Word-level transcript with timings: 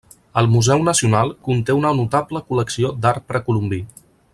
El 0.41 0.47
Museu 0.53 0.79
Nacional 0.87 1.33
conté 1.49 1.77
una 1.83 1.93
notable 2.01 2.45
col·lecció 2.49 2.95
d'art 3.05 3.33
precolombí. 3.33 3.85